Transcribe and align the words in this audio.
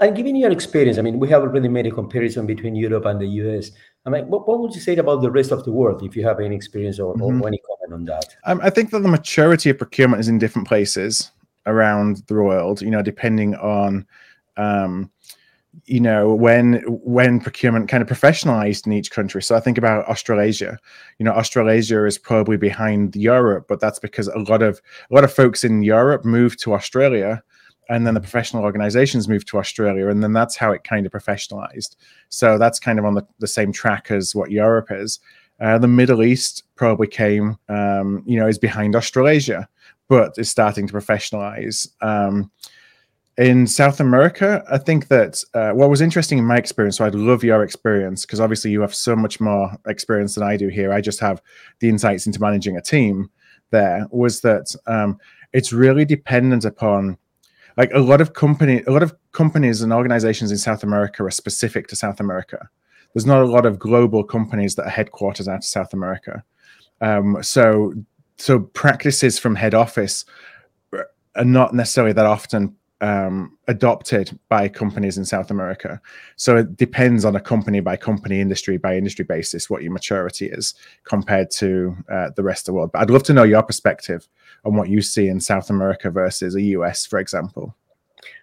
and 0.00 0.16
given 0.16 0.36
your 0.36 0.50
experience, 0.50 0.98
I 0.98 1.02
mean, 1.02 1.18
we 1.18 1.28
have 1.28 1.42
already 1.42 1.68
made 1.68 1.86
a 1.86 1.90
comparison 1.90 2.46
between 2.46 2.74
Europe 2.74 3.04
and 3.06 3.20
the 3.20 3.26
US. 3.26 3.70
I 4.06 4.10
mean, 4.10 4.28
what, 4.28 4.46
what 4.48 4.60
would 4.60 4.74
you 4.74 4.80
say 4.80 4.96
about 4.96 5.22
the 5.22 5.30
rest 5.30 5.52
of 5.52 5.64
the 5.64 5.72
world, 5.72 6.02
if 6.02 6.16
you 6.16 6.24
have 6.24 6.40
any 6.40 6.54
experience 6.56 6.98
or, 6.98 7.14
mm-hmm. 7.14 7.42
or 7.42 7.48
any 7.48 7.58
comment 7.58 7.92
on 7.92 8.04
that? 8.06 8.36
Um, 8.44 8.60
I 8.62 8.70
think 8.70 8.90
that 8.90 9.00
the 9.00 9.08
maturity 9.08 9.70
of 9.70 9.78
procurement 9.78 10.20
is 10.20 10.28
in 10.28 10.38
different 10.38 10.66
places 10.66 11.30
around 11.66 12.22
the 12.26 12.34
world. 12.34 12.80
You 12.80 12.90
know, 12.90 13.02
depending 13.02 13.54
on 13.56 14.06
um, 14.56 15.10
you 15.84 16.00
know 16.00 16.34
when 16.34 16.82
when 16.86 17.40
procurement 17.40 17.88
kind 17.88 18.02
of 18.02 18.08
professionalized 18.08 18.86
in 18.86 18.92
each 18.92 19.10
country 19.10 19.42
so 19.42 19.54
i 19.54 19.60
think 19.60 19.78
about 19.78 20.04
australasia 20.08 20.78
you 21.18 21.24
know 21.24 21.32
australasia 21.32 22.04
is 22.04 22.18
probably 22.18 22.56
behind 22.56 23.14
europe 23.14 23.66
but 23.68 23.80
that's 23.80 23.98
because 23.98 24.28
a 24.28 24.38
lot 24.38 24.62
of 24.62 24.80
a 25.10 25.14
lot 25.14 25.24
of 25.24 25.32
folks 25.32 25.64
in 25.64 25.82
europe 25.82 26.24
moved 26.24 26.58
to 26.58 26.74
australia 26.74 27.42
and 27.88 28.06
then 28.06 28.14
the 28.14 28.20
professional 28.20 28.62
organizations 28.62 29.28
moved 29.28 29.48
to 29.48 29.58
australia 29.58 30.08
and 30.08 30.22
then 30.22 30.32
that's 30.32 30.56
how 30.56 30.72
it 30.72 30.84
kind 30.84 31.06
of 31.06 31.12
professionalized. 31.12 31.96
So 32.28 32.58
that's 32.58 32.78
kind 32.78 32.98
of 32.98 33.04
on 33.04 33.14
the, 33.14 33.26
the 33.38 33.46
same 33.46 33.72
track 33.72 34.10
as 34.10 34.34
what 34.34 34.50
europe 34.50 34.88
is. 34.90 35.20
Uh, 35.60 35.78
the 35.78 35.88
middle 35.88 36.22
east 36.22 36.64
probably 36.76 37.08
came 37.08 37.56
um, 37.68 38.22
you 38.26 38.38
know 38.38 38.46
is 38.46 38.58
behind 38.58 38.94
australasia 38.94 39.68
but 40.08 40.34
is 40.38 40.50
starting 40.50 40.86
to 40.86 40.94
professionalize. 40.94 41.88
Um, 42.00 42.50
in 43.36 43.68
South 43.68 44.00
America, 44.00 44.64
I 44.68 44.78
think 44.78 45.06
that 45.08 45.44
uh, 45.54 45.70
what 45.70 45.90
was 45.90 46.00
interesting 46.00 46.38
in 46.38 46.44
my 46.44 46.56
experience, 46.56 46.96
so 46.96 47.04
I'd 47.04 47.14
love 47.14 47.44
your 47.44 47.62
experience 47.62 48.26
because 48.26 48.40
obviously 48.40 48.72
you 48.72 48.80
have 48.80 48.94
so 48.94 49.14
much 49.14 49.38
more 49.38 49.70
experience 49.86 50.34
than 50.34 50.42
I 50.42 50.56
do 50.56 50.66
here. 50.68 50.92
I 50.92 51.00
just 51.00 51.20
have 51.20 51.40
the 51.78 51.88
insights 51.88 52.26
into 52.26 52.40
managing 52.40 52.76
a 52.76 52.82
team 52.82 53.30
there, 53.70 54.08
was 54.10 54.40
that 54.40 54.74
um, 54.86 55.18
it's 55.52 55.72
really 55.72 56.04
dependent 56.04 56.64
upon 56.64 57.16
like 57.78 57.90
a 57.94 58.00
lot 58.00 58.20
of 58.20 58.34
company 58.34 58.82
a 58.86 58.90
lot 58.90 59.02
of 59.02 59.14
companies 59.32 59.80
and 59.80 59.92
organizations 59.92 60.50
in 60.50 60.58
South 60.58 60.82
America 60.82 61.24
are 61.24 61.30
specific 61.30 61.86
to 61.88 61.96
South 61.96 62.20
America. 62.20 62.68
There's 63.14 63.24
not 63.24 63.40
a 63.40 63.46
lot 63.46 63.64
of 63.64 63.78
global 63.78 64.22
companies 64.22 64.74
that 64.74 64.86
are 64.86 64.90
headquarters 64.90 65.48
out 65.48 65.58
of 65.58 65.64
South 65.64 65.94
America. 65.94 66.44
Um, 67.00 67.42
so 67.42 67.94
so 68.36 68.60
practices 68.60 69.38
from 69.38 69.54
head 69.54 69.74
office 69.74 70.24
are 70.92 71.44
not 71.44 71.72
necessarily 71.72 72.12
that 72.12 72.26
often 72.26 72.76
um, 73.00 73.56
adopted 73.68 74.38
by 74.48 74.68
companies 74.68 75.18
in 75.18 75.24
South 75.24 75.50
America. 75.50 76.00
So 76.36 76.56
it 76.56 76.76
depends 76.76 77.24
on 77.24 77.36
a 77.36 77.40
company 77.40 77.80
by 77.80 77.96
company, 77.96 78.40
industry 78.40 78.76
by 78.76 78.96
industry 78.96 79.24
basis 79.24 79.70
what 79.70 79.82
your 79.82 79.92
maturity 79.92 80.46
is 80.46 80.74
compared 81.04 81.50
to 81.52 81.96
uh, 82.10 82.30
the 82.34 82.42
rest 82.42 82.62
of 82.62 82.66
the 82.66 82.72
world. 82.74 82.92
But 82.92 83.02
I'd 83.02 83.10
love 83.10 83.22
to 83.24 83.32
know 83.32 83.44
your 83.44 83.62
perspective 83.62 84.28
on 84.64 84.74
what 84.74 84.88
you 84.88 85.00
see 85.00 85.28
in 85.28 85.40
South 85.40 85.70
America 85.70 86.10
versus 86.10 86.54
the 86.54 86.62
US, 86.62 87.06
for 87.06 87.18
example. 87.18 87.74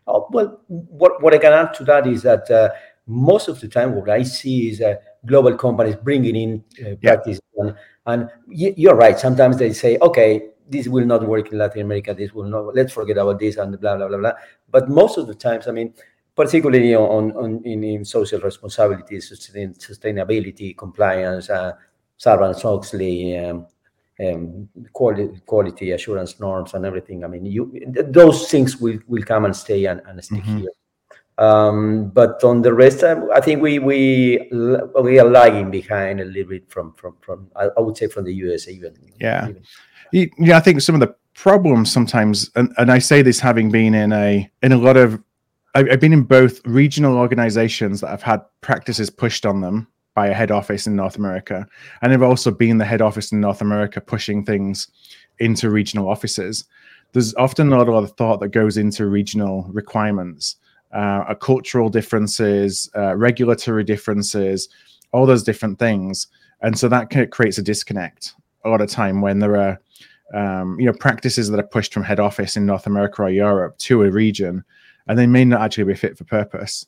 Oh, 0.07 0.27
well, 0.31 0.61
what, 0.67 1.21
what 1.21 1.33
I 1.33 1.37
can 1.37 1.53
add 1.53 1.73
to 1.75 1.83
that 1.85 2.07
is 2.07 2.21
that 2.23 2.49
uh, 2.49 2.69
most 3.07 3.47
of 3.47 3.59
the 3.59 3.67
time 3.67 3.95
what 3.95 4.09
I 4.09 4.23
see 4.23 4.69
is 4.69 4.81
uh, 4.81 4.95
global 5.25 5.57
companies 5.57 5.95
bringing 5.95 6.35
in 6.35 6.63
uh, 6.81 6.95
practice. 7.01 7.39
Yeah. 7.57 7.63
And, 7.63 7.75
and 8.05 8.29
you're 8.47 8.95
right. 8.95 9.19
Sometimes 9.19 9.57
they 9.57 9.73
say, 9.73 9.97
okay, 10.01 10.49
this 10.67 10.87
will 10.87 11.05
not 11.05 11.27
work 11.27 11.51
in 11.51 11.57
Latin 11.57 11.81
America. 11.81 12.13
This 12.13 12.33
will 12.33 12.45
not. 12.45 12.75
Let's 12.75 12.93
forget 12.93 13.17
about 13.17 13.39
this 13.39 13.57
and 13.57 13.79
blah 13.79 13.97
blah 13.97 14.07
blah 14.07 14.17
blah. 14.17 14.33
But 14.69 14.89
most 14.89 15.17
of 15.17 15.27
the 15.27 15.35
times, 15.35 15.67
I 15.67 15.71
mean, 15.71 15.93
particularly 16.35 16.95
on, 16.95 17.31
on 17.33 17.61
in, 17.63 17.83
in 17.83 18.05
social 18.05 18.39
responsibility, 18.39 19.19
sustain, 19.21 19.73
sustainability, 19.73 20.77
compliance, 20.77 21.49
uh, 21.49 21.73
Sarbanes-Oxley, 22.19 23.37
um, 23.37 23.67
um, 24.19 24.69
quality, 24.93 25.41
quality 25.45 25.91
assurance 25.91 26.39
norms, 26.39 26.73
and 26.73 26.85
everything. 26.85 27.23
I 27.23 27.27
mean, 27.27 27.45
you 27.45 27.71
those 28.07 28.49
things 28.49 28.77
will, 28.77 28.99
will 29.07 29.23
come 29.23 29.45
and 29.45 29.55
stay 29.55 29.85
and, 29.85 30.01
and 30.05 30.23
stick 30.23 30.43
mm-hmm. 30.43 30.59
here. 30.59 30.69
Um, 31.37 32.09
but 32.09 32.41
on 32.43 32.61
the 32.61 32.73
rest, 32.73 33.03
I 33.03 33.41
think 33.41 33.61
we 33.61 33.79
we 33.79 34.49
we 35.01 35.19
are 35.19 35.29
lagging 35.29 35.69
behind 35.69 36.21
a 36.21 36.25
little 36.25 36.49
bit 36.49 36.69
from 36.69 36.93
from 36.93 37.17
from 37.21 37.49
I 37.55 37.79
would 37.79 37.97
say 37.97 38.07
from 38.07 38.25
the 38.25 38.33
US 38.33 38.67
even. 38.67 38.95
Yeah. 39.19 39.49
Yeah, 40.11 40.57
I 40.57 40.61
think 40.61 40.79
some 40.81 40.95
of 40.95 41.01
the 41.01 41.13
problems 41.33 41.91
sometimes, 41.91 42.49
and, 42.55 42.73
and 42.77 42.91
I 42.91 42.99
say 42.99 43.21
this 43.21 43.39
having 43.39 43.69
been 43.69 43.93
in 43.93 44.13
a 44.13 44.49
in 44.63 44.71
a 44.71 44.77
lot 44.77 44.97
of, 44.97 45.21
I've 45.73 45.99
been 45.99 46.13
in 46.13 46.23
both 46.23 46.65
regional 46.65 47.17
organizations 47.17 47.99
that 48.01 48.09
have 48.09 48.23
had 48.23 48.41
practices 48.61 49.09
pushed 49.09 49.45
on 49.45 49.59
them 49.59 49.87
by 50.13 50.27
a 50.27 50.33
head 50.33 50.51
office 50.51 50.87
in 50.87 50.95
North 50.95 51.17
America, 51.17 51.67
and 52.01 52.13
I've 52.13 52.23
also 52.23 52.49
been 52.51 52.77
the 52.77 52.85
head 52.85 53.01
office 53.01 53.33
in 53.33 53.41
North 53.41 53.61
America 53.61 53.99
pushing 53.99 54.45
things 54.45 54.87
into 55.39 55.69
regional 55.69 56.07
offices. 56.07 56.63
There's 57.11 57.35
often 57.35 57.69
not 57.69 57.89
a 57.89 57.91
lot 57.91 58.03
of 58.03 58.11
thought 58.11 58.39
that 58.39 58.49
goes 58.49 58.77
into 58.77 59.07
regional 59.07 59.63
requirements, 59.71 60.55
uh, 60.95 61.35
cultural 61.35 61.89
differences, 61.89 62.89
uh, 62.95 63.15
regulatory 63.15 63.83
differences, 63.83 64.69
all 65.11 65.25
those 65.25 65.43
different 65.43 65.77
things, 65.77 66.27
and 66.61 66.79
so 66.79 66.87
that 66.87 67.31
creates 67.31 67.57
a 67.57 67.61
disconnect 67.61 68.33
a 68.65 68.69
lot 68.69 68.81
of 68.81 68.89
time 68.89 69.21
when 69.21 69.39
there 69.39 69.55
are 69.55 69.79
um, 70.33 70.79
you 70.79 70.85
know 70.85 70.93
practices 70.93 71.49
that 71.49 71.59
are 71.59 71.67
pushed 71.67 71.93
from 71.93 72.03
head 72.03 72.19
office 72.19 72.57
in 72.57 72.65
North 72.65 72.87
America 72.87 73.21
or 73.21 73.29
Europe 73.29 73.77
to 73.77 74.03
a 74.03 74.11
region, 74.11 74.63
and 75.07 75.17
they 75.17 75.27
may 75.27 75.45
not 75.45 75.61
actually 75.61 75.83
be 75.85 75.95
fit 75.95 76.17
for 76.17 76.23
purpose. 76.23 76.85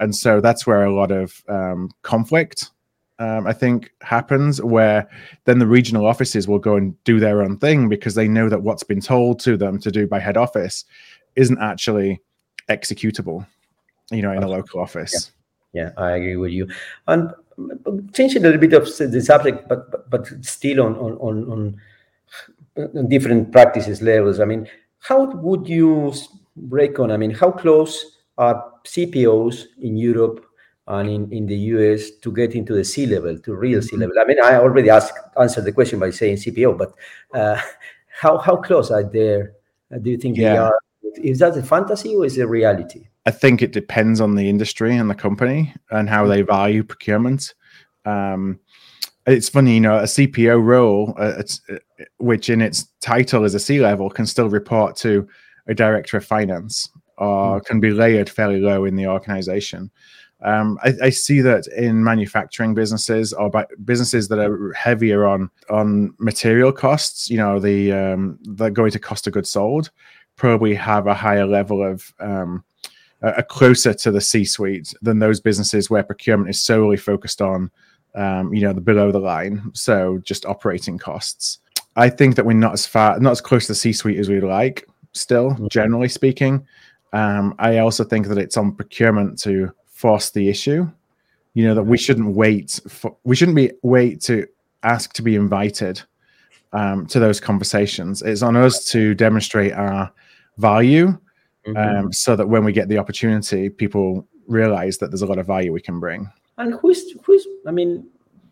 And 0.00 0.14
so 0.14 0.40
that's 0.40 0.66
where 0.66 0.84
a 0.84 0.94
lot 0.94 1.12
of 1.12 1.44
um, 1.48 1.90
conflict, 2.02 2.70
um, 3.20 3.46
I 3.46 3.52
think, 3.52 3.92
happens. 4.00 4.60
Where 4.60 5.08
then 5.44 5.60
the 5.60 5.66
regional 5.66 6.06
offices 6.06 6.48
will 6.48 6.58
go 6.58 6.76
and 6.76 7.02
do 7.04 7.20
their 7.20 7.42
own 7.42 7.58
thing 7.58 7.88
because 7.88 8.14
they 8.14 8.26
know 8.26 8.48
that 8.48 8.62
what's 8.62 8.82
been 8.82 9.00
told 9.00 9.38
to 9.40 9.56
them 9.56 9.78
to 9.78 9.90
do 9.90 10.06
by 10.06 10.18
head 10.18 10.36
office 10.36 10.84
isn't 11.36 11.58
actually 11.60 12.20
executable, 12.72 13.46
you 14.10 14.22
know, 14.22 14.32
in 14.32 14.42
a 14.42 14.48
local 14.48 14.80
office. 14.80 15.30
Yeah, 15.72 15.82
yeah 15.82 15.90
I 15.96 16.12
agree 16.12 16.36
with 16.36 16.52
you. 16.52 16.68
And 17.06 17.32
changing 18.12 18.42
a 18.42 18.46
little 18.46 18.60
bit 18.60 18.72
of 18.72 18.84
the 18.84 19.20
subject, 19.20 19.68
but 19.68 19.90
but, 19.90 20.10
but 20.10 20.26
still 20.44 20.82
on 20.82 20.96
on 20.96 21.12
on 21.18 21.80
on 22.76 23.08
different 23.08 23.52
practices 23.52 24.02
levels. 24.02 24.40
I 24.40 24.44
mean, 24.44 24.68
how 25.00 25.24
would 25.24 25.68
you 25.68 26.12
break 26.56 26.98
on? 26.98 27.10
I 27.10 27.16
mean, 27.16 27.30
how 27.30 27.50
close 27.50 28.18
are 28.38 28.72
CPOs 28.84 29.66
in 29.80 29.96
Europe 29.96 30.44
and 30.88 31.08
in, 31.08 31.32
in 31.32 31.46
the 31.46 31.56
US 31.56 32.10
to 32.22 32.32
get 32.32 32.54
into 32.54 32.74
the 32.74 32.84
C 32.84 33.06
level, 33.06 33.38
to 33.38 33.54
real 33.54 33.80
mm-hmm. 33.80 33.88
C 33.88 33.96
level? 33.96 34.16
I 34.20 34.24
mean, 34.24 34.42
I 34.42 34.56
already 34.56 34.90
asked 34.90 35.18
answered 35.40 35.64
the 35.64 35.72
question 35.72 35.98
by 35.98 36.10
saying 36.10 36.36
CPO, 36.36 36.78
but 36.78 36.94
uh, 37.34 37.60
how 38.20 38.38
how 38.38 38.56
close 38.56 38.90
are 38.90 39.04
there? 39.04 39.54
Do 40.00 40.10
you 40.10 40.16
think 40.16 40.36
yeah. 40.36 40.52
they 40.52 40.58
are? 40.58 40.78
Is 41.16 41.40
that 41.40 41.56
a 41.56 41.62
fantasy 41.62 42.14
or 42.14 42.24
is 42.24 42.38
it 42.38 42.48
reality? 42.48 43.08
I 43.26 43.30
think 43.30 43.62
it 43.62 43.72
depends 43.72 44.20
on 44.20 44.34
the 44.34 44.48
industry 44.48 44.96
and 44.96 45.08
the 45.08 45.14
company 45.14 45.74
and 45.90 46.08
how 46.08 46.26
they 46.26 46.42
value 46.42 46.82
procurement. 46.82 47.54
Um, 48.04 48.58
it's 49.26 49.48
funny, 49.48 49.74
you 49.74 49.80
know, 49.80 49.98
a 49.98 50.04
CPO 50.04 50.62
role, 50.64 51.14
uh, 51.16 51.42
uh, 51.70 51.76
which 52.18 52.50
in 52.50 52.60
its 52.60 52.88
title 53.00 53.44
is 53.44 53.54
a 53.54 53.60
C 53.60 53.78
level, 53.78 54.10
can 54.10 54.26
still 54.26 54.48
report 54.48 54.96
to 54.96 55.28
a 55.68 55.74
director 55.74 56.16
of 56.16 56.24
finance 56.24 56.88
or 57.18 57.60
mm. 57.60 57.64
can 57.64 57.78
be 57.78 57.90
layered 57.90 58.28
fairly 58.28 58.60
low 58.60 58.84
in 58.84 58.96
the 58.96 59.06
organization. 59.06 59.90
Um, 60.44 60.76
I, 60.82 60.92
I, 61.04 61.10
see 61.10 61.40
that 61.42 61.68
in 61.68 62.02
manufacturing 62.02 62.74
businesses 62.74 63.32
or 63.32 63.48
businesses 63.84 64.26
that 64.26 64.40
are 64.40 64.72
heavier 64.72 65.24
on 65.24 65.48
on 65.70 66.14
material 66.18 66.72
costs, 66.72 67.30
you 67.30 67.36
know, 67.36 67.60
the 67.60 67.92
um, 67.92 68.40
that 68.56 68.72
go 68.72 68.86
into 68.86 68.98
cost 68.98 69.28
of 69.28 69.34
goods 69.34 69.50
sold, 69.50 69.92
probably 70.36 70.74
have 70.74 71.06
a 71.06 71.14
higher 71.14 71.46
level 71.46 71.82
of 71.82 72.12
um, 72.20 72.64
a 73.22 73.42
closer 73.42 73.94
to 73.94 74.10
the 74.10 74.20
C-suite 74.20 74.92
than 75.02 75.18
those 75.18 75.40
businesses 75.40 75.88
where 75.88 76.02
procurement 76.02 76.50
is 76.50 76.60
solely 76.60 76.96
focused 76.96 77.40
on 77.40 77.70
um, 78.14 78.52
you 78.52 78.62
know, 78.62 78.72
the 78.72 78.80
below 78.80 79.10
the 79.10 79.18
line. 79.18 79.70
So 79.74 80.18
just 80.18 80.46
operating 80.46 80.98
costs. 80.98 81.58
I 81.96 82.08
think 82.08 82.36
that 82.36 82.46
we're 82.46 82.54
not 82.54 82.72
as 82.72 82.86
far, 82.86 83.18
not 83.20 83.32
as 83.32 83.40
close 83.40 83.66
to 83.66 83.72
the 83.72 83.76
C-suite 83.76 84.18
as 84.18 84.28
we'd 84.28 84.42
like. 84.42 84.86
Still, 85.12 85.50
mm-hmm. 85.50 85.66
generally 85.68 86.08
speaking, 86.08 86.66
um, 87.12 87.54
I 87.58 87.78
also 87.78 88.02
think 88.02 88.28
that 88.28 88.38
it's 88.38 88.56
on 88.56 88.72
procurement 88.72 89.38
to 89.40 89.70
force 89.86 90.30
the 90.30 90.48
issue. 90.48 90.90
You 91.54 91.66
know 91.66 91.74
that 91.74 91.82
we 91.82 91.98
shouldn't 91.98 92.34
wait 92.34 92.80
for, 92.88 93.14
we 93.24 93.36
shouldn't 93.36 93.56
be 93.56 93.72
wait 93.82 94.22
to 94.22 94.46
ask 94.82 95.12
to 95.12 95.22
be 95.22 95.34
invited 95.34 96.00
um, 96.72 97.04
to 97.06 97.20
those 97.20 97.40
conversations. 97.40 98.22
It's 98.22 98.40
on 98.40 98.56
us 98.56 98.86
to 98.86 99.14
demonstrate 99.14 99.72
our 99.74 100.10
value, 100.58 101.18
mm-hmm. 101.66 101.76
um, 101.76 102.12
so 102.12 102.36
that 102.36 102.48
when 102.48 102.64
we 102.64 102.72
get 102.72 102.88
the 102.88 102.98
opportunity, 102.98 103.68
people 103.68 104.26
realize 104.46 104.98
that 104.98 105.10
there's 105.10 105.22
a 105.22 105.26
lot 105.26 105.38
of 105.38 105.46
value 105.46 105.72
we 105.72 105.80
can 105.80 106.00
bring. 106.00 106.30
And 106.58 106.74
who's 106.74 107.12
who's? 107.24 107.46
I 107.66 107.70
mean, 107.70 108.06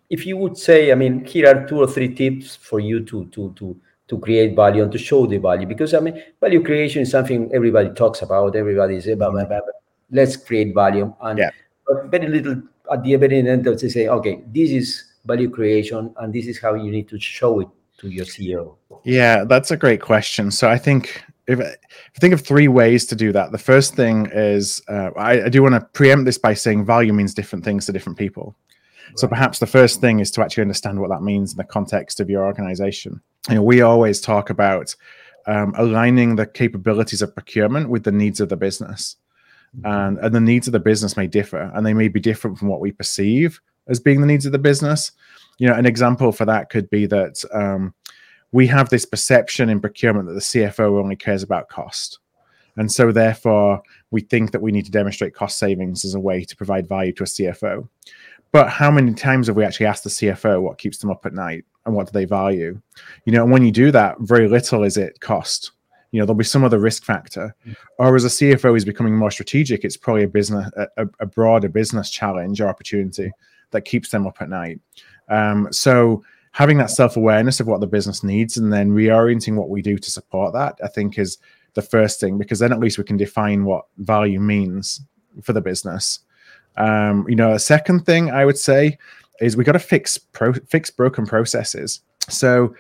if 0.08 0.26
you 0.26 0.36
would 0.36 0.56
say, 0.56 0.92
I 0.92 0.94
mean, 0.94 1.24
here 1.24 1.48
are 1.48 1.66
two 1.66 1.78
or 1.78 1.86
three 1.86 2.14
tips 2.14 2.56
for 2.56 2.80
you 2.80 3.04
to 3.04 3.26
to 3.26 3.52
to 3.56 3.76
to 4.08 4.18
create 4.18 4.56
value 4.56 4.82
and 4.82 4.90
to 4.92 4.98
show 4.98 5.26
the 5.26 5.38
value 5.38 5.66
because 5.66 5.94
I 5.94 6.00
mean, 6.00 6.22
value 6.40 6.62
creation 6.62 7.02
is 7.02 7.10
something 7.10 7.50
everybody 7.52 7.90
talks 7.90 8.22
about. 8.22 8.56
Everybody 8.56 8.96
is 8.96 9.06
about, 9.06 9.34
mm-hmm. 9.34 9.70
let's 10.10 10.36
create 10.36 10.74
value, 10.74 11.14
and 11.20 11.38
yeah. 11.38 11.50
very 12.06 12.28
little 12.28 12.62
at 12.90 13.04
the 13.04 13.14
very 13.16 13.38
end 13.38 13.66
of 13.66 13.80
they 13.80 13.88
say, 13.88 14.08
okay, 14.08 14.42
this 14.48 14.70
is 14.70 15.04
value 15.24 15.50
creation, 15.50 16.12
and 16.18 16.32
this 16.32 16.46
is 16.46 16.58
how 16.58 16.74
you 16.74 16.90
need 16.90 17.08
to 17.08 17.20
show 17.20 17.60
it 17.60 17.68
to 17.98 18.08
your 18.08 18.24
CEO. 18.24 18.76
Yeah, 19.04 19.44
that's 19.44 19.70
a 19.70 19.76
great 19.76 20.00
question. 20.00 20.50
So 20.50 20.68
I 20.68 20.78
think 20.78 21.22
if, 21.50 21.58
if 21.58 21.76
I 22.16 22.18
think 22.18 22.32
of 22.32 22.40
three 22.40 22.68
ways 22.68 23.06
to 23.06 23.16
do 23.16 23.32
that, 23.32 23.52
the 23.52 23.58
first 23.58 23.94
thing 23.94 24.28
is 24.32 24.82
uh, 24.88 25.10
I, 25.16 25.44
I, 25.44 25.48
do 25.48 25.62
want 25.62 25.74
to 25.74 25.80
preempt 25.92 26.24
this 26.24 26.38
by 26.38 26.54
saying 26.54 26.84
value 26.84 27.12
means 27.12 27.34
different 27.34 27.64
things 27.64 27.86
to 27.86 27.92
different 27.92 28.18
people. 28.18 28.54
Right. 29.08 29.18
So 29.18 29.26
perhaps 29.26 29.58
the 29.58 29.66
first 29.66 30.00
thing 30.00 30.20
is 30.20 30.30
to 30.32 30.42
actually 30.42 30.62
understand 30.62 31.00
what 31.00 31.10
that 31.10 31.22
means 31.22 31.52
in 31.52 31.56
the 31.56 31.64
context 31.64 32.20
of 32.20 32.30
your 32.30 32.44
organization. 32.44 33.20
You 33.48 33.56
know, 33.56 33.62
we 33.62 33.80
always 33.80 34.20
talk 34.20 34.50
about 34.50 34.94
um, 35.46 35.74
aligning 35.76 36.36
the 36.36 36.46
capabilities 36.46 37.22
of 37.22 37.34
procurement 37.34 37.88
with 37.88 38.04
the 38.04 38.12
needs 38.12 38.40
of 38.40 38.48
the 38.48 38.56
business. 38.56 39.16
Mm-hmm. 39.76 39.86
And, 39.86 40.18
and 40.18 40.34
the 40.34 40.40
needs 40.40 40.68
of 40.68 40.72
the 40.72 40.80
business 40.80 41.16
may 41.16 41.26
differ, 41.26 41.70
and 41.74 41.84
they 41.84 41.94
may 41.94 42.08
be 42.08 42.20
different 42.20 42.58
from 42.58 42.68
what 42.68 42.80
we 42.80 42.92
perceive 42.92 43.60
as 43.88 44.00
being 44.00 44.20
the 44.20 44.26
needs 44.26 44.46
of 44.46 44.52
the 44.52 44.58
business. 44.58 45.12
You 45.58 45.68
know, 45.68 45.74
an 45.74 45.86
example 45.86 46.32
for 46.32 46.44
that 46.44 46.70
could 46.70 46.88
be 46.90 47.06
that 47.06 47.44
um, 47.52 47.94
we 48.52 48.66
have 48.66 48.88
this 48.88 49.06
perception 49.06 49.68
in 49.68 49.80
procurement 49.80 50.28
that 50.28 50.34
the 50.34 50.40
CFO 50.40 50.98
only 50.98 51.16
cares 51.16 51.42
about 51.42 51.68
cost. 51.68 52.18
And 52.76 52.90
so, 52.90 53.12
therefore, 53.12 53.82
we 54.10 54.20
think 54.20 54.52
that 54.52 54.62
we 54.62 54.72
need 54.72 54.84
to 54.86 54.90
demonstrate 54.90 55.34
cost 55.34 55.58
savings 55.58 56.04
as 56.04 56.14
a 56.14 56.20
way 56.20 56.44
to 56.44 56.56
provide 56.56 56.88
value 56.88 57.12
to 57.14 57.24
a 57.24 57.26
CFO. 57.26 57.88
But 58.52 58.68
how 58.68 58.90
many 58.90 59.14
times 59.14 59.46
have 59.46 59.56
we 59.56 59.64
actually 59.64 59.86
asked 59.86 60.04
the 60.04 60.10
CFO 60.10 60.62
what 60.62 60.78
keeps 60.78 60.98
them 60.98 61.10
up 61.10 61.24
at 61.24 61.32
night 61.32 61.64
and 61.86 61.94
what 61.94 62.06
do 62.06 62.12
they 62.12 62.24
value? 62.24 62.80
You 63.24 63.32
know, 63.32 63.42
and 63.42 63.52
when 63.52 63.64
you 63.64 63.70
do 63.70 63.90
that, 63.92 64.16
very 64.20 64.48
little 64.48 64.82
is 64.82 64.96
it 64.96 65.20
cost. 65.20 65.72
You 66.10 66.18
know, 66.18 66.26
there'll 66.26 66.36
be 66.36 66.44
some 66.44 66.64
other 66.64 66.80
risk 66.80 67.04
factor. 67.04 67.54
Mm. 67.66 67.76
Or 67.98 68.16
as 68.16 68.24
a 68.24 68.28
CFO 68.28 68.76
is 68.76 68.84
becoming 68.84 69.16
more 69.16 69.30
strategic, 69.30 69.84
it's 69.84 69.96
probably 69.96 70.24
a 70.24 70.28
business, 70.28 70.68
a, 70.96 71.06
a 71.20 71.26
broader 71.26 71.68
business 71.68 72.10
challenge 72.10 72.60
or 72.60 72.68
opportunity 72.68 73.30
that 73.70 73.82
keeps 73.82 74.10
them 74.10 74.26
up 74.26 74.38
at 74.40 74.48
night. 74.48 74.80
Um, 75.28 75.68
so 75.70 76.24
having 76.52 76.78
that 76.78 76.90
self 76.90 77.16
awareness 77.16 77.60
of 77.60 77.66
what 77.66 77.80
the 77.80 77.86
business 77.86 78.22
needs 78.22 78.56
and 78.56 78.72
then 78.72 78.90
reorienting 78.90 79.56
what 79.56 79.68
we 79.68 79.82
do 79.82 79.98
to 79.98 80.10
support 80.10 80.52
that, 80.52 80.78
I 80.82 80.88
think 80.88 81.18
is 81.18 81.38
the 81.74 81.82
first 81.82 82.20
thing 82.20 82.38
because 82.38 82.58
then 82.58 82.72
at 82.72 82.80
least 82.80 82.98
we 82.98 83.04
can 83.04 83.16
define 83.16 83.64
what 83.64 83.86
value 83.98 84.40
means 84.40 85.00
for 85.42 85.52
the 85.52 85.60
business. 85.60 86.20
Um, 86.76 87.26
you 87.28 87.36
know, 87.36 87.52
a 87.52 87.58
second 87.58 88.06
thing 88.06 88.30
I 88.30 88.44
would 88.44 88.58
say 88.58 88.98
is 89.40 89.56
we 89.56 89.64
got 89.64 89.72
to 89.72 89.78
fix 89.78 90.18
pro- 90.18 90.52
fix 90.52 90.90
broken 90.90 91.26
processes. 91.26 92.00
So 92.28 92.74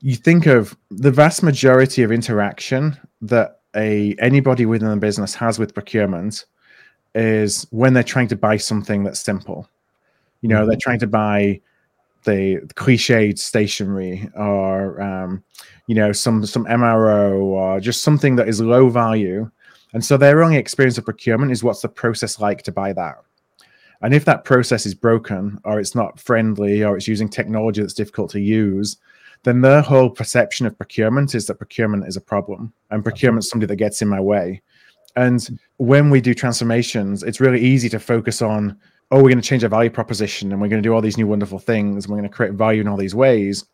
you 0.00 0.16
think 0.16 0.46
of 0.46 0.76
the 0.90 1.10
vast 1.10 1.42
majority 1.42 2.02
of 2.02 2.10
interaction 2.10 2.98
that 3.22 3.60
a 3.76 4.16
anybody 4.18 4.66
within 4.66 4.90
the 4.90 4.96
business 4.96 5.34
has 5.34 5.58
with 5.58 5.74
procurement 5.74 6.44
is 7.14 7.66
when 7.70 7.92
they're 7.92 8.02
trying 8.02 8.28
to 8.28 8.36
buy 8.36 8.56
something 8.56 9.04
that's 9.04 9.20
simple. 9.20 9.68
You 10.40 10.48
know, 10.48 10.64
they're 10.64 10.74
mm-hmm. 10.74 10.80
trying 10.80 10.98
to 11.00 11.06
buy 11.06 11.60
the 12.24 12.60
cliched 12.74 13.38
stationery 13.38 14.28
or 14.36 15.00
um, 15.00 15.42
you 15.86 15.94
know 15.94 16.12
some 16.12 16.44
some 16.46 16.66
MRO 16.66 17.40
or 17.40 17.80
just 17.80 18.02
something 18.02 18.36
that 18.36 18.48
is 18.48 18.60
low 18.60 18.88
value, 18.88 19.50
and 19.92 20.04
so 20.04 20.16
their 20.16 20.42
only 20.42 20.56
experience 20.56 20.98
of 20.98 21.04
procurement 21.04 21.52
is 21.52 21.64
what's 21.64 21.82
the 21.82 21.88
process 21.88 22.40
like 22.40 22.62
to 22.62 22.72
buy 22.72 22.92
that. 22.92 23.16
And 24.02 24.14
if 24.14 24.24
that 24.24 24.44
process 24.44 24.86
is 24.86 24.94
broken 24.94 25.58
or 25.64 25.78
it's 25.78 25.94
not 25.94 26.18
friendly 26.18 26.82
or 26.82 26.96
it's 26.96 27.08
using 27.08 27.28
technology 27.28 27.82
that's 27.82 27.94
difficult 27.94 28.30
to 28.30 28.40
use, 28.40 28.96
then 29.42 29.60
their 29.60 29.82
whole 29.82 30.10
perception 30.10 30.66
of 30.66 30.76
procurement 30.76 31.34
is 31.34 31.46
that 31.46 31.56
procurement 31.56 32.06
is 32.06 32.16
a 32.16 32.20
problem 32.20 32.72
and 32.90 33.02
procurement's 33.02 33.50
somebody 33.50 33.68
that 33.68 33.76
gets 33.76 34.00
in 34.00 34.08
my 34.08 34.20
way. 34.20 34.62
And 35.16 35.58
when 35.78 36.10
we 36.10 36.20
do 36.20 36.34
transformations, 36.34 37.22
it's 37.22 37.40
really 37.40 37.60
easy 37.60 37.88
to 37.90 37.98
focus 37.98 38.42
on 38.42 38.78
oh, 39.10 39.16
we're 39.16 39.30
going 39.30 39.40
to 39.40 39.48
change 39.48 39.64
our 39.64 39.70
value 39.70 39.90
proposition 39.90 40.52
and 40.52 40.60
we're 40.60 40.68
going 40.68 40.82
to 40.82 40.86
do 40.86 40.94
all 40.94 41.00
these 41.00 41.16
new 41.16 41.26
wonderful 41.26 41.58
things. 41.58 42.04
And 42.04 42.12
we're 42.12 42.18
going 42.18 42.30
to 42.30 42.34
create 42.34 42.52
value 42.52 42.80
in 42.80 42.88
all 42.88 42.96
these 42.96 43.14
ways. 43.14 43.64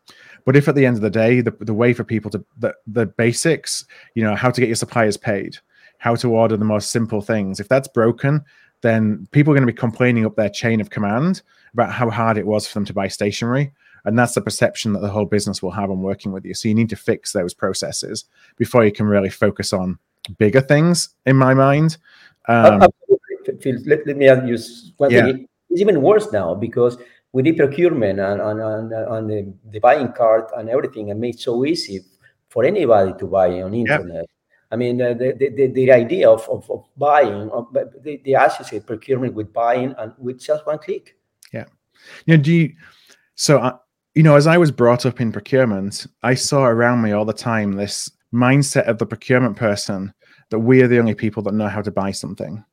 But 0.45 0.55
if 0.55 0.67
at 0.67 0.75
the 0.75 0.85
end 0.85 0.95
of 0.95 1.01
the 1.01 1.09
day, 1.09 1.41
the, 1.41 1.51
the 1.59 1.73
way 1.73 1.93
for 1.93 2.03
people 2.03 2.31
to, 2.31 2.43
the, 2.57 2.73
the 2.87 3.05
basics, 3.05 3.85
you 4.15 4.23
know, 4.23 4.35
how 4.35 4.49
to 4.49 4.61
get 4.61 4.67
your 4.67 4.75
suppliers 4.75 5.17
paid, 5.17 5.57
how 5.99 6.15
to 6.15 6.31
order 6.31 6.57
the 6.57 6.65
most 6.65 6.91
simple 6.91 7.21
things, 7.21 7.59
if 7.59 7.67
that's 7.67 7.87
broken, 7.87 8.43
then 8.81 9.27
people 9.31 9.51
are 9.51 9.55
going 9.55 9.67
to 9.67 9.73
be 9.73 9.77
complaining 9.77 10.25
up 10.25 10.35
their 10.35 10.49
chain 10.49 10.79
of 10.79 10.89
command 10.89 11.41
about 11.73 11.91
how 11.91 12.09
hard 12.09 12.37
it 12.37 12.47
was 12.47 12.67
for 12.67 12.73
them 12.75 12.85
to 12.85 12.93
buy 12.93 13.07
stationery. 13.07 13.71
And 14.05 14.17
that's 14.17 14.35
the 14.35 14.41
perception 14.41 14.93
that 14.93 15.01
the 15.01 15.09
whole 15.09 15.25
business 15.25 15.61
will 15.61 15.71
have 15.71 15.91
on 15.91 16.01
working 16.01 16.31
with 16.31 16.45
you. 16.45 16.53
So 16.53 16.69
you 16.69 16.75
need 16.75 16.89
to 16.89 16.95
fix 16.95 17.33
those 17.33 17.53
processes 17.53 18.25
before 18.55 18.85
you 18.85 18.91
can 18.91 19.05
really 19.05 19.29
focus 19.29 19.73
on 19.73 19.99
bigger 20.37 20.61
things, 20.61 21.09
in 21.25 21.35
my 21.35 21.53
mind. 21.53 21.97
Um, 22.47 22.87
Phil, 23.61 23.77
let, 23.85 24.05
let 24.05 24.17
me 24.17 24.27
ask 24.27 24.45
you 24.45 24.57
one 24.97 25.11
yeah. 25.11 25.25
thing. 25.25 25.47
It's 25.69 25.81
even 25.81 26.01
worse 26.01 26.31
now 26.31 26.55
because 26.55 26.97
with 27.33 27.45
the 27.45 27.53
procurement 27.53 28.19
and, 28.19 28.41
and, 28.41 28.59
and, 28.61 28.93
and 28.93 29.29
the, 29.29 29.53
the, 29.71 29.79
buying 29.79 30.11
cart 30.13 30.51
and 30.57 30.69
everything, 30.69 31.11
and 31.11 31.19
made 31.19 31.39
so 31.39 31.65
easy 31.65 31.99
for 32.49 32.63
anybody 32.63 33.13
to 33.19 33.27
buy 33.27 33.61
on 33.61 33.73
internet. 33.73 34.25
I 34.71 34.75
mean, 34.75 35.01
uh, 35.01 35.13
the, 35.13 35.33
the, 35.37 35.67
the, 35.67 35.91
idea 35.91 36.29
of, 36.29 36.47
of, 36.49 36.69
of 36.69 36.85
buying, 36.97 37.49
of, 37.51 37.67
they, 38.01 38.17
they 38.17 38.33
associate 38.33 38.85
procurement 38.85 39.33
with 39.33 39.53
buying 39.53 39.93
and 39.97 40.13
with 40.17 40.41
just 40.41 40.65
one 40.65 40.79
click. 40.79 41.17
Yeah. 41.53 41.65
You 42.25 42.37
know, 42.37 42.43
do 42.43 42.53
you, 42.53 42.73
so, 43.35 43.59
uh, 43.59 43.77
you 44.13 44.23
know, 44.23 44.35
as 44.35 44.47
I 44.47 44.57
was 44.57 44.71
brought 44.71 45.05
up 45.05 45.21
in 45.21 45.31
procurement, 45.31 46.07
I 46.23 46.33
saw 46.33 46.63
around 46.63 47.01
me 47.01 47.11
all 47.11 47.23
the 47.23 47.33
time 47.33 47.73
this 47.73 48.09
mindset 48.33 48.87
of 48.87 48.97
the 48.97 49.05
procurement 49.05 49.55
person 49.55 50.13
that 50.49 50.59
we 50.59 50.81
are 50.81 50.87
the 50.87 50.99
only 50.99 51.13
people 51.13 51.43
that 51.43 51.53
know 51.53 51.67
how 51.67 51.81
to 51.81 51.91
buy 51.91 52.11
something. 52.11 52.63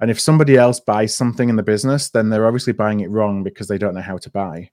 And 0.00 0.10
if 0.10 0.18
somebody 0.18 0.56
else 0.56 0.80
buys 0.80 1.14
something 1.14 1.48
in 1.48 1.56
the 1.56 1.62
business, 1.62 2.08
then 2.10 2.30
they're 2.30 2.46
obviously 2.46 2.72
buying 2.72 3.00
it 3.00 3.10
wrong 3.10 3.42
because 3.42 3.68
they 3.68 3.78
don't 3.78 3.94
know 3.94 4.00
how 4.00 4.18
to 4.18 4.30
buy. 4.30 4.70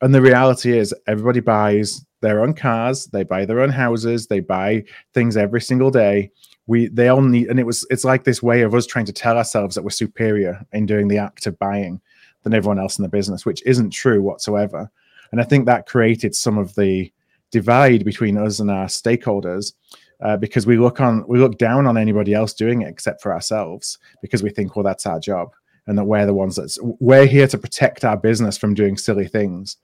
And 0.00 0.14
the 0.14 0.22
reality 0.22 0.78
is, 0.78 0.94
everybody 1.06 1.40
buys 1.40 2.04
their 2.20 2.42
own 2.42 2.54
cars, 2.54 3.06
they 3.06 3.24
buy 3.24 3.44
their 3.44 3.60
own 3.60 3.70
houses, 3.70 4.26
they 4.26 4.40
buy 4.40 4.84
things 5.14 5.36
every 5.36 5.60
single 5.60 5.90
day. 5.90 6.30
We 6.66 6.88
they 6.88 7.08
all 7.08 7.22
need, 7.22 7.48
and 7.48 7.58
it 7.58 7.64
was 7.64 7.86
it's 7.90 8.04
like 8.04 8.24
this 8.24 8.42
way 8.42 8.62
of 8.62 8.74
us 8.74 8.86
trying 8.86 9.06
to 9.06 9.12
tell 9.12 9.38
ourselves 9.38 9.74
that 9.74 9.82
we're 9.82 9.90
superior 9.90 10.64
in 10.72 10.86
doing 10.86 11.08
the 11.08 11.18
act 11.18 11.46
of 11.46 11.58
buying 11.58 12.00
than 12.42 12.54
everyone 12.54 12.78
else 12.78 12.98
in 12.98 13.02
the 13.02 13.08
business, 13.08 13.46
which 13.46 13.62
isn't 13.64 13.90
true 13.90 14.22
whatsoever. 14.22 14.90
And 15.32 15.40
I 15.40 15.44
think 15.44 15.66
that 15.66 15.86
created 15.86 16.34
some 16.34 16.58
of 16.58 16.74
the 16.74 17.10
divide 17.50 18.04
between 18.04 18.36
us 18.36 18.60
and 18.60 18.70
our 18.70 18.86
stakeholders 18.86 19.72
uh, 20.20 20.36
because 20.36 20.66
we 20.66 20.76
look 20.76 21.00
on 21.00 21.24
we 21.28 21.38
look 21.38 21.58
down 21.58 21.86
on 21.86 21.96
anybody 21.96 22.34
else 22.34 22.52
doing 22.52 22.82
it 22.82 22.88
except 22.88 23.22
for 23.22 23.32
ourselves 23.32 23.98
because 24.22 24.42
we 24.42 24.50
think 24.50 24.74
well 24.74 24.82
that's 24.82 25.06
our 25.06 25.20
job 25.20 25.50
and 25.86 25.96
that 25.96 26.04
we're 26.04 26.26
the 26.26 26.34
ones 26.34 26.56
that's 26.56 26.78
we're 26.82 27.26
here 27.26 27.46
to 27.46 27.58
protect 27.58 28.04
our 28.04 28.16
business 28.16 28.58
from 28.58 28.74
doing 28.74 28.96
silly 28.96 29.26
things. 29.26 29.76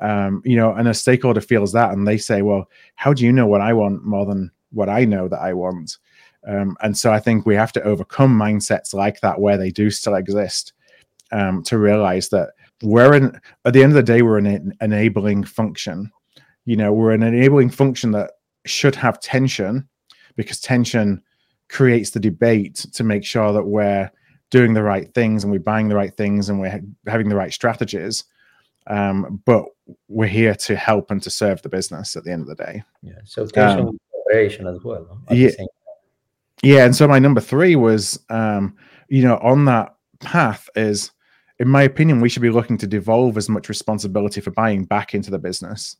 Um, 0.00 0.42
you 0.44 0.56
know 0.56 0.72
and 0.74 0.88
a 0.88 0.94
stakeholder 0.94 1.40
feels 1.40 1.72
that 1.72 1.92
and 1.92 2.06
they 2.06 2.18
say 2.18 2.42
well 2.42 2.68
how 2.96 3.14
do 3.14 3.24
you 3.24 3.32
know 3.32 3.46
what 3.46 3.62
i 3.62 3.72
want 3.72 4.04
more 4.04 4.26
than 4.26 4.50
what 4.70 4.90
i 4.90 5.04
know 5.04 5.28
that 5.28 5.40
i 5.40 5.54
want? 5.54 5.98
Um, 6.46 6.76
and 6.82 6.96
so 6.96 7.12
i 7.12 7.18
think 7.18 7.46
we 7.46 7.54
have 7.54 7.72
to 7.72 7.82
overcome 7.82 8.38
mindsets 8.38 8.92
like 8.92 9.20
that 9.20 9.40
where 9.40 9.56
they 9.56 9.70
do 9.70 9.90
still 9.90 10.14
exist 10.14 10.74
um, 11.32 11.62
to 11.64 11.78
realize 11.78 12.28
that 12.30 12.50
we're 12.82 13.14
in 13.14 13.40
at 13.64 13.72
the 13.72 13.82
end 13.82 13.92
of 13.92 13.96
the 13.96 14.02
day 14.02 14.22
we're 14.22 14.38
an 14.38 14.74
enabling 14.80 15.44
function. 15.44 16.10
You 16.64 16.76
know 16.76 16.92
we're 16.92 17.12
an 17.12 17.22
enabling 17.22 17.70
function 17.70 18.10
that 18.12 18.32
should 18.68 18.94
have 18.94 19.20
tension 19.20 19.88
because 20.36 20.60
tension 20.60 21.22
creates 21.68 22.10
the 22.10 22.20
debate 22.20 22.86
to 22.92 23.04
make 23.04 23.24
sure 23.24 23.52
that 23.52 23.64
we're 23.64 24.10
doing 24.50 24.74
the 24.74 24.82
right 24.82 25.12
things 25.14 25.42
and 25.42 25.52
we're 25.52 25.58
buying 25.58 25.88
the 25.88 25.96
right 25.96 26.16
things 26.16 26.48
and 26.48 26.60
we're 26.60 26.80
having 27.06 27.28
the 27.28 27.36
right 27.36 27.52
strategies. 27.52 28.24
Um, 28.86 29.42
but 29.44 29.64
we're 30.08 30.28
here 30.28 30.54
to 30.54 30.76
help 30.76 31.10
and 31.10 31.22
to 31.22 31.30
serve 31.30 31.60
the 31.62 31.68
business 31.68 32.14
at 32.14 32.24
the 32.24 32.30
end 32.30 32.42
of 32.42 32.48
the 32.48 32.54
day. 32.54 32.84
Yeah. 33.02 33.18
So 33.24 33.46
tension 33.46 33.88
um, 33.88 33.98
operation 34.26 34.66
as 34.68 34.82
well. 34.84 35.20
Yeah. 35.30 35.50
Yeah. 36.62 36.84
And 36.84 36.94
so 36.94 37.08
my 37.08 37.18
number 37.18 37.40
three 37.40 37.74
was, 37.76 38.18
um, 38.30 38.76
you 39.08 39.22
know, 39.22 39.38
on 39.38 39.64
that 39.64 39.96
path 40.20 40.68
is, 40.76 41.10
in 41.58 41.68
my 41.68 41.82
opinion, 41.82 42.20
we 42.20 42.28
should 42.28 42.42
be 42.42 42.50
looking 42.50 42.78
to 42.78 42.86
devolve 42.86 43.36
as 43.36 43.48
much 43.48 43.68
responsibility 43.68 44.40
for 44.40 44.52
buying 44.52 44.84
back 44.84 45.14
into 45.14 45.30
the 45.30 45.38
business 45.38 45.96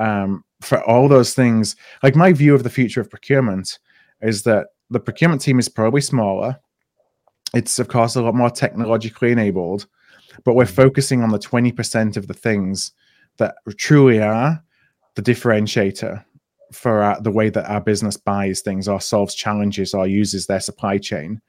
um, 0.00 0.44
for 0.62 0.82
all 0.84 1.08
those 1.08 1.34
things. 1.34 1.76
Like 2.02 2.16
my 2.16 2.32
view 2.32 2.54
of 2.54 2.64
the 2.64 2.70
future 2.70 3.00
of 3.00 3.10
procurement 3.10 3.78
is 4.22 4.42
that 4.44 4.68
the 4.88 4.98
procurement 4.98 5.42
team 5.42 5.58
is 5.58 5.68
probably 5.68 6.00
smaller. 6.00 6.58
It's 7.54 7.78
of 7.78 7.88
course 7.88 8.16
a 8.16 8.22
lot 8.22 8.34
more 8.34 8.50
technologically 8.50 9.30
enabled, 9.30 9.86
but 10.44 10.54
we're 10.54 10.66
focusing 10.66 11.22
on 11.22 11.30
the 11.30 11.38
20% 11.38 12.16
of 12.16 12.26
the 12.26 12.34
things 12.34 12.92
that 13.36 13.56
truly 13.76 14.20
are 14.20 14.62
the 15.14 15.22
differentiator 15.22 16.24
for 16.72 17.02
our, 17.02 17.20
the 17.20 17.30
way 17.30 17.50
that 17.50 17.68
our 17.68 17.80
business 17.80 18.16
buys 18.16 18.60
things 18.60 18.88
or 18.88 19.00
solves 19.00 19.34
challenges 19.34 19.92
or 19.92 20.06
uses 20.06 20.46
their 20.46 20.60
supply 20.60 20.98
chain. 20.98 21.40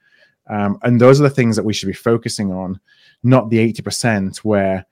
Um, 0.50 0.78
and 0.82 1.00
those 1.00 1.20
are 1.20 1.24
the 1.24 1.30
things 1.30 1.54
that 1.56 1.64
we 1.64 1.72
should 1.72 1.86
be 1.86 1.92
focusing 1.92 2.52
on, 2.52 2.80
not 3.22 3.48
the 3.48 3.72
80% 3.72 4.38
where 4.38 4.84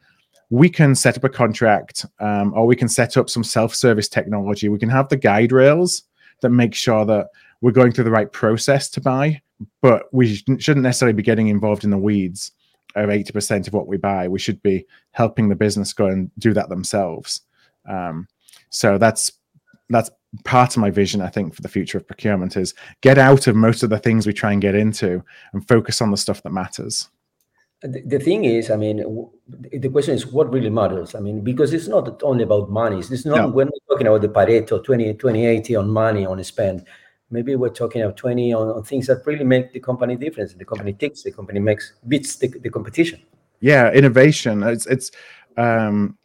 we 0.51 0.69
can 0.69 0.95
set 0.95 1.17
up 1.17 1.25
a 1.25 1.29
contract 1.29 2.05
um, 2.19 2.53
or 2.55 2.67
we 2.67 2.77
can 2.77 2.89
set 2.89 3.17
up 3.17 3.31
some 3.31 3.45
self-service 3.45 4.09
technology. 4.09 4.69
We 4.69 4.79
can 4.79 4.89
have 4.89 5.09
the 5.09 5.17
guide 5.17 5.53
rails 5.53 6.03
that 6.43 6.51
make 6.51 6.75
sure 6.75 7.05
that 7.07 7.29
we're 7.61 7.71
going 7.71 7.93
through 7.93 8.05
the 8.05 8.11
right 8.11 8.31
process 8.33 8.89
to 8.91 9.01
buy 9.01 9.41
but 9.83 10.13
we 10.13 10.37
shouldn't 10.37 10.83
necessarily 10.83 11.15
be 11.15 11.23
getting 11.23 11.49
involved 11.49 11.85
in 11.85 11.91
the 11.91 11.99
weeds 11.99 12.53
of 12.97 13.09
80% 13.09 13.69
of 13.69 13.75
what 13.75 13.87
we 13.87 13.97
buy. 13.97 14.29
We 14.29 14.39
should 14.39 14.63
be 14.63 14.87
helping 15.13 15.49
the 15.49 15.55
business 15.55 15.93
go 15.93 16.07
and 16.07 16.31
do 16.39 16.53
that 16.55 16.69
themselves. 16.69 17.43
Um, 17.89 18.27
so 18.71 18.99
that's 18.99 19.33
that's 19.89 20.11
part 20.45 20.77
of 20.77 20.81
my 20.81 20.91
vision, 20.91 21.21
I 21.21 21.29
think, 21.29 21.55
for 21.55 21.63
the 21.63 21.69
future 21.69 21.99
of 21.99 22.07
procurement 22.07 22.57
is 22.57 22.75
get 23.01 23.19
out 23.19 23.49
of 23.49 23.57
most 23.57 23.83
of 23.83 23.91
the 23.91 23.99
things 23.99 24.27
we 24.27 24.33
try 24.33 24.53
and 24.53 24.63
get 24.63 24.77
into 24.77 25.23
and 25.53 25.67
focus 25.67 26.01
on 26.01 26.13
the 26.13 26.17
stuff 26.17 26.43
that 26.43 26.53
matters. 26.53 27.09
The, 27.83 28.19
thing 28.19 28.45
is, 28.45 28.71
I 28.71 28.77
mean, 28.77 28.99
the 29.49 29.89
question 29.89 30.15
is 30.15 30.27
what 30.27 30.53
really 30.53 30.69
matters. 30.69 31.15
I 31.15 31.21
mean, 31.21 31.41
because 31.41 31.73
it's 31.73 31.89
not 31.89 32.23
only 32.23 32.45
about 32.45 32.71
money. 32.71 32.99
It's 32.99 33.25
not, 33.25 33.37
no. 33.37 33.49
we're 33.49 33.65
not 33.65 33.75
talking 33.89 34.07
about 34.07 34.21
the 34.21 34.29
Pareto 34.29 34.85
20, 34.85 35.15
2080 35.15 35.77
on 35.77 35.89
money, 35.89 36.27
on 36.27 36.43
spend. 36.45 36.85
Maybe 37.31 37.57
we're 37.57 37.71
talking 37.71 38.03
about 38.03 38.19
20 38.19 38.53
on, 38.53 38.69
on 38.69 38.83
things 38.83 39.07
that 39.07 39.23
really 39.25 39.45
make 39.45 39.73
the 39.73 39.81
company 39.81 40.17
difference. 40.17 40.53
The 40.53 40.65
company 40.65 40.93
ticks, 40.93 41.23
the 41.23 41.33
company 41.33 41.59
makes 41.59 41.95
beats 42.07 42.37
the, 42.37 42.49
the 42.49 42.69
competition. 42.69 43.23
Yeah, 43.61 43.91
innovation. 43.93 44.63
It's, 44.63 44.87
it's, 44.87 45.11
um, 45.57 46.19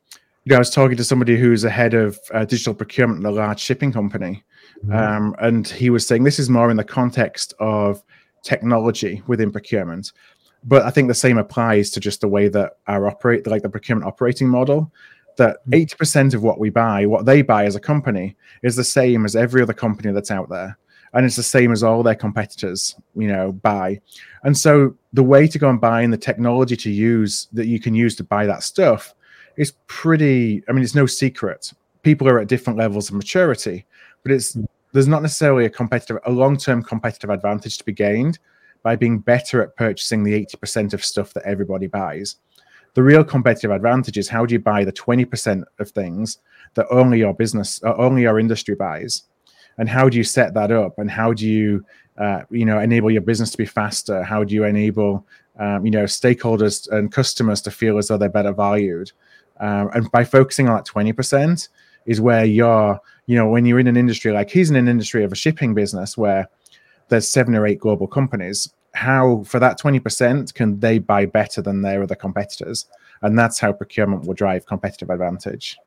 you 0.44 0.50
know, 0.50 0.58
I 0.58 0.60
was 0.60 0.70
talking 0.70 0.98
to 0.98 1.04
somebody 1.04 1.38
who's 1.38 1.64
a 1.64 1.70
head 1.70 1.94
of 1.94 2.20
uh, 2.34 2.44
digital 2.46 2.74
procurement 2.74 3.22
in 3.22 3.26
a 3.26 3.32
large 3.32 3.60
shipping 3.60 3.92
company, 3.92 4.44
mm-hmm. 4.86 4.94
um, 4.94 5.36
and 5.40 5.68
he 5.68 5.90
was 5.90 6.06
saying 6.06 6.24
this 6.24 6.38
is 6.38 6.50
more 6.50 6.70
in 6.70 6.78
the 6.78 6.84
context 6.84 7.54
of 7.60 8.04
technology 8.44 9.24
within 9.26 9.52
procurement, 9.52 10.12
but 10.66 10.84
I 10.84 10.90
think 10.90 11.08
the 11.08 11.14
same 11.14 11.38
applies 11.38 11.90
to 11.92 12.00
just 12.00 12.22
the 12.22 12.28
way 12.28 12.48
that 12.50 12.78
our 12.88 13.08
operate, 13.08 13.48
like 13.48 13.62
the 13.62 13.70
procurement 13.70 14.08
operating 14.08 14.48
model. 14.48 14.92
That 15.38 15.58
mm-hmm. 15.62 15.74
eighty 15.76 15.96
percent 15.96 16.34
of 16.34 16.44
what 16.44 16.60
we 16.60 16.70
buy, 16.70 17.06
what 17.06 17.26
they 17.26 17.42
buy 17.42 17.66
as 17.66 17.76
a 17.76 17.80
company, 17.80 18.36
is 18.64 18.76
the 18.76 18.84
same 18.84 19.26
as 19.26 19.36
every 19.36 19.62
other 19.62 19.74
company 19.74 20.12
that's 20.12 20.32
out 20.32 20.50
there 20.50 20.78
and 21.16 21.26
it's 21.26 21.38
the 21.38 21.44
same 21.44 21.72
as 21.72 21.82
all 21.82 22.04
their 22.04 22.16
competitors 22.16 22.96
you 23.16 23.28
know 23.28 23.52
buy 23.52 24.00
and 24.44 24.56
so 24.56 24.94
the 25.14 25.24
way 25.24 25.48
to 25.48 25.58
go 25.58 25.70
and 25.70 25.82
buy 25.82 26.02
and 26.02 26.14
the 26.14 26.18
technology 26.18 26.76
to 26.76 26.92
use 26.92 27.48
that 27.54 27.66
you 27.66 27.80
can 27.80 27.96
use 27.96 28.16
to 28.16 28.24
buy 28.24 28.46
that 28.46 28.62
stuff 28.62 29.16
is 29.58 29.74
pretty 29.88 30.62
i 30.70 30.72
mean 30.72 30.84
it's 30.84 30.94
no 30.94 31.06
secret 31.06 31.74
people 32.04 32.28
are 32.28 32.40
at 32.40 32.48
different 32.48 32.78
levels 32.78 33.10
of 33.10 33.16
maturity 33.16 33.86
but 34.22 34.32
it's 34.32 34.58
there's 34.92 35.08
not 35.08 35.22
necessarily 35.22 35.66
a 35.66 35.70
competitive 35.70 36.18
a 36.26 36.32
long-term 36.32 36.84
competitive 36.84 37.30
advantage 37.30 37.78
to 37.78 37.84
be 37.84 37.94
gained 37.94 38.38
by 38.86 38.96
being 38.96 39.18
better 39.18 39.64
at 39.64 39.76
purchasing 39.76 40.24
the 40.24 40.46
80% 40.46 40.94
of 40.94 41.04
stuff 41.04 41.34
that 41.34 41.44
everybody 41.44 41.88
buys. 41.88 42.36
The 42.94 43.02
real 43.02 43.24
competitive 43.24 43.72
advantage 43.72 44.16
is 44.16 44.30
how 44.30 44.46
do 44.46 44.54
you 44.54 44.60
buy 44.60 44.86
the 44.86 44.94
20% 44.94 45.64
of 45.80 45.90
things 45.90 46.38
that 46.76 46.86
only 46.92 47.18
your 47.18 47.34
business 47.34 47.82
or 47.82 48.00
only 48.00 48.22
your 48.22 48.40
industry 48.40 48.76
buys? 48.76 49.24
And 49.80 49.90
how 49.90 50.08
do 50.08 50.18
you 50.18 50.24
set 50.24 50.54
that 50.54 50.72
up? 50.72 51.00
And 51.00 51.10
how 51.10 51.34
do 51.34 51.48
you 51.48 51.84
uh, 52.20 52.42
you 52.52 52.64
know 52.64 52.80
enable 52.80 53.10
your 53.10 53.24
business 53.24 53.50
to 53.52 53.58
be 53.58 53.66
faster? 53.66 54.22
How 54.22 54.44
do 54.44 54.54
you 54.54 54.66
enable 54.66 55.26
um, 55.60 55.84
you 55.84 55.92
know 55.92 56.04
stakeholders 56.04 56.88
and 56.92 57.12
customers 57.12 57.62
to 57.64 57.72
feel 57.72 57.98
as 57.98 58.08
though 58.08 58.18
they're 58.18 58.30
better 58.30 58.54
valued? 58.54 59.12
Um, 59.60 59.90
and 59.96 60.12
by 60.12 60.24
focusing 60.24 60.70
on 60.70 60.76
that 60.76 60.86
20% 60.86 61.70
is 62.06 62.22
where 62.22 62.46
you're 62.46 63.00
you 63.26 63.36
know 63.36 63.50
when 63.50 63.66
you're 63.66 63.80
in 63.80 63.88
an 63.88 63.98
industry 63.98 64.32
like 64.32 64.52
he's 64.52 64.70
in 64.70 64.76
an 64.76 64.88
industry 64.88 65.24
of 65.24 65.32
a 65.32 65.36
shipping 65.36 65.74
business 65.74 66.16
where 66.16 66.48
there's 67.10 67.28
seven 67.28 67.56
or 67.56 67.66
eight 67.66 67.80
global 67.80 68.08
companies 68.08 68.74
how 68.94 69.44
for 69.44 69.60
that 69.60 69.78
20% 69.78 70.54
can 70.54 70.80
they 70.80 71.00
buy 71.00 71.26
better 71.26 71.62
than 71.62 71.82
their 71.82 72.02
other 72.02 72.16
competitors 72.16 72.86
and 73.22 73.38
that's 73.38 73.60
how 73.60 73.74
procurement 73.74 74.26
will 74.26 74.34
drive 74.34 74.66
competitive 74.66 75.10
advantage 75.10 75.78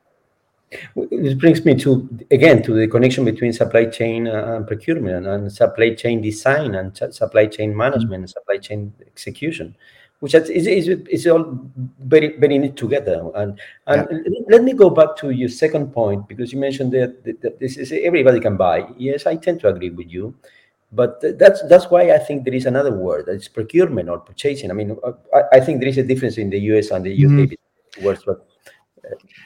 this 0.95 1.35
brings 1.35 1.65
me 1.65 1.75
to 1.75 2.09
again 2.31 2.63
to 2.63 2.75
the 2.75 2.87
connection 2.87 3.25
between 3.25 3.53
supply 3.53 3.87
chain 3.87 4.29
uh, 4.29 4.57
and 4.57 4.67
procurement 4.67 5.27
and 5.27 5.51
supply 5.51 5.95
chain 5.95 6.21
design 6.21 6.75
and 6.75 6.97
supply 7.11 7.47
chain 7.47 7.75
management 7.75 8.21
and 8.23 8.31
supply 8.31 8.59
chain 8.59 8.93
execution, 9.07 9.75
which 10.21 10.35
is, 10.35 10.51
is, 10.51 10.89
is 10.89 11.27
all 11.27 11.59
very 12.01 12.37
very 12.39 12.59
neat 12.59 12.77
together. 12.77 13.31
And 13.35 13.59
and 13.87 14.07
yeah. 14.11 14.41
let 14.49 14.63
me 14.63 14.75
go 14.75 14.91
back 14.91 15.17
to 15.19 15.31
your 15.31 15.49
second 15.49 15.93
point 15.93 16.29
because 16.29 16.53
you 16.53 16.59
mentioned 16.59 16.93
that, 16.93 17.25
that 17.25 17.59
this 17.59 17.79
is 17.79 17.91
everybody 17.91 18.39
can 18.39 18.59
buy. 18.59 18.87
Yes, 18.99 19.27
I 19.27 19.37
tend 19.37 19.61
to 19.61 19.69
agree 19.69 19.91
with 19.91 20.11
you 20.11 20.35
but 20.93 21.21
that's 21.39 21.63
that's 21.69 21.91
why 21.91 22.13
I 22.13 22.19
think 22.19 22.45
there 22.45 22.55
is 22.55 22.67
another 22.67 22.93
word 22.93 23.29
it's 23.29 23.49
procurement 23.49 24.09
or 24.09 24.21
purchasing. 24.21 24.71
I 24.71 24.75
mean, 24.75 24.97
I, 25.35 25.43
I 25.53 25.61
think 25.61 25.81
there 25.81 25.89
is 25.89 25.99
a 25.99 26.03
difference 26.03 26.39
in 26.39 26.51
the 26.51 26.59
US 26.73 26.91
and 26.91 27.05
the 27.05 27.13
UK 27.13 27.31
mm-hmm. 27.31 28.05
words, 28.05 28.23
but 28.25 28.47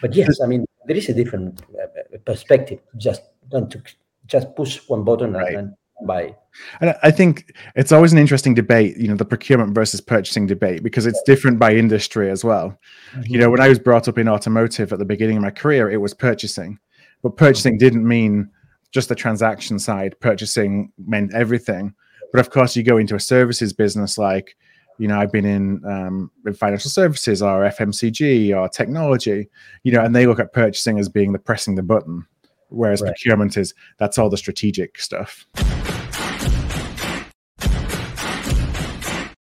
but 0.01 0.15
yes, 0.15 0.41
I 0.41 0.47
mean 0.47 0.65
there 0.87 0.97
is 0.97 1.09
a 1.09 1.15
different 1.15 1.63
uh, 1.81 2.19
perspective. 2.25 2.81
Just 2.97 3.23
don't 3.51 3.71
to 3.73 3.83
just 4.27 4.55
push 4.55 4.81
one 4.89 5.05
button 5.05 5.33
right. 5.33 5.55
and, 5.55 5.75
buy. 6.05 6.35
And 6.81 6.97
I 7.03 7.13
think 7.13 7.55
it's 7.77 7.93
always 7.93 8.13
an 8.13 8.19
interesting 8.19 8.55
debate, 8.55 8.97
you 8.97 9.07
know, 9.07 9.15
the 9.15 9.25
procurement 9.25 9.73
versus 9.73 10.01
purchasing 10.01 10.49
debate 10.49 10.83
because 10.83 11.07
it's 11.07 11.23
different 11.23 11.61
by 11.61 11.75
industry 11.75 12.29
as 12.29 12.45
well. 12.45 12.77
Mm-hmm. 13.13 13.33
You 13.33 13.39
know, 13.39 13.51
when 13.51 13.61
I 13.61 13.69
was 13.69 13.79
brought 13.79 14.09
up 14.09 14.19
in 14.19 14.29
automotive 14.29 14.93
at 14.93 14.99
the 14.99 15.05
beginning 15.05 15.37
of 15.37 15.43
my 15.45 15.51
career, 15.51 15.91
it 15.91 15.99
was 15.99 16.13
purchasing, 16.13 16.79
but 17.23 17.37
purchasing 17.37 17.75
mm-hmm. 17.75 17.85
didn't 17.85 18.07
mean 18.07 18.51
just 18.93 19.09
the 19.09 19.15
transaction 19.15 19.79
side. 19.79 20.19
Purchasing 20.21 20.93
meant 20.99 21.35
everything. 21.35 21.95
But 22.33 22.41
of 22.41 22.51
course, 22.51 22.77
you 22.77 22.83
go 22.83 22.99
into 22.99 23.15
a 23.15 23.21
services 23.21 23.73
business 23.73 24.17
like 24.17 24.57
you 24.99 25.09
know 25.09 25.19
i've 25.19 25.33
been 25.33 25.45
in, 25.45 25.83
um, 25.85 26.31
in 26.47 26.55
financial 26.55 26.91
services 26.91 27.43
or 27.43 27.63
fmcg 27.71 28.57
or 28.57 28.69
technology 28.69 29.49
you 29.83 29.93
know 29.93 30.05
and 30.05 30.15
they 30.15 30.27
look 30.27 30.39
at 30.39 30.53
purchasing 30.53 30.99
as 30.99 31.09
being 31.09 31.33
the 31.33 31.39
pressing 31.39 31.75
the 31.75 31.83
button 31.83 32.27
whereas 32.69 33.01
right. 33.01 33.09
procurement 33.09 33.57
is 33.57 33.75
that's 33.99 34.19
all 34.19 34.29
the 34.29 34.37
strategic 34.37 35.01
stuff 35.01 35.47